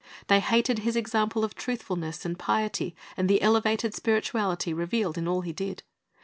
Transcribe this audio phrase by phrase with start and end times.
[0.29, 5.41] They hated His example of truthfulness and piety and the elevated spirituality revealed in all
[5.41, 5.83] He did.